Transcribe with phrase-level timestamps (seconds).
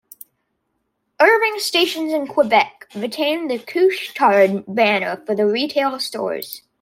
[1.19, 6.63] Irving stations in Quebec retain the "Couche-Tard" banner for the retail stores.